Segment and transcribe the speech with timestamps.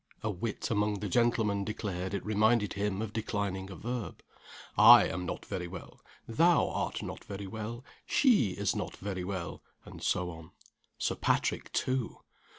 [0.23, 4.23] A wit among the gentlemen declared it reminded him of declining a verb.
[4.75, 9.61] "I am not very well; thou art not very well; she is not very well"
[9.85, 10.53] and so on.
[10.97, 12.17] Sir Patrick too!